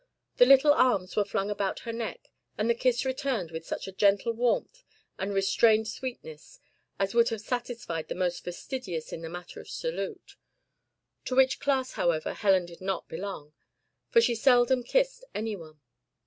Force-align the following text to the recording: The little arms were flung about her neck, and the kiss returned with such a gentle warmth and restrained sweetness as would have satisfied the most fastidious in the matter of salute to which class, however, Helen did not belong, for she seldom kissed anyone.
The 0.37 0.47
little 0.47 0.73
arms 0.73 1.15
were 1.15 1.23
flung 1.23 1.51
about 1.51 1.81
her 1.81 1.93
neck, 1.93 2.31
and 2.57 2.67
the 2.67 2.73
kiss 2.73 3.05
returned 3.05 3.51
with 3.51 3.67
such 3.67 3.87
a 3.87 3.91
gentle 3.91 4.33
warmth 4.33 4.83
and 5.19 5.31
restrained 5.31 5.87
sweetness 5.89 6.59
as 6.97 7.13
would 7.13 7.29
have 7.29 7.41
satisfied 7.41 8.07
the 8.07 8.15
most 8.15 8.43
fastidious 8.43 9.13
in 9.13 9.21
the 9.21 9.29
matter 9.29 9.61
of 9.61 9.69
salute 9.69 10.37
to 11.25 11.35
which 11.35 11.59
class, 11.59 11.91
however, 11.91 12.33
Helen 12.33 12.65
did 12.65 12.81
not 12.81 13.07
belong, 13.07 13.53
for 14.09 14.21
she 14.21 14.33
seldom 14.33 14.81
kissed 14.83 15.23
anyone. 15.35 15.79